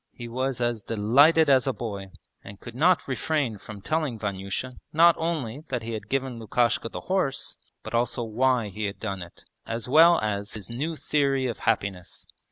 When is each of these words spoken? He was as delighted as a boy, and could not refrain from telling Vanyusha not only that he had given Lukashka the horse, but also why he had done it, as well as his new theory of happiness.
He 0.13 0.27
was 0.27 0.59
as 0.59 0.81
delighted 0.81 1.47
as 1.47 1.67
a 1.67 1.73
boy, 1.73 2.07
and 2.43 2.59
could 2.59 2.73
not 2.73 3.07
refrain 3.07 3.59
from 3.59 3.81
telling 3.81 4.17
Vanyusha 4.17 4.77
not 4.91 5.13
only 5.19 5.63
that 5.69 5.83
he 5.83 5.91
had 5.93 6.09
given 6.09 6.39
Lukashka 6.39 6.89
the 6.89 7.01
horse, 7.01 7.55
but 7.83 7.93
also 7.93 8.23
why 8.23 8.69
he 8.69 8.85
had 8.85 8.99
done 8.99 9.21
it, 9.21 9.43
as 9.67 9.87
well 9.87 10.17
as 10.19 10.55
his 10.55 10.71
new 10.71 10.95
theory 10.95 11.45
of 11.45 11.59
happiness. 11.59 12.25